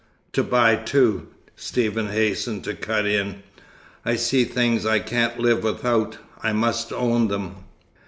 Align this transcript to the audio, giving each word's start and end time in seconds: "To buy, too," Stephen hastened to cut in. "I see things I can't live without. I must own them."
"To 0.33 0.41
buy, 0.43 0.77
too," 0.77 1.27
Stephen 1.55 2.07
hastened 2.07 2.63
to 2.63 2.73
cut 2.73 3.05
in. 3.05 3.43
"I 4.03 4.15
see 4.15 4.45
things 4.45 4.83
I 4.83 4.97
can't 4.97 5.37
live 5.39 5.61
without. 5.63 6.17
I 6.41 6.53
must 6.53 6.91
own 6.91 7.27
them." 7.27 7.65